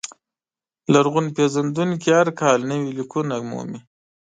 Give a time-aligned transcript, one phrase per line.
[0.93, 3.79] لرغون پېژندونکي هر کال نوي لیکونه مومي.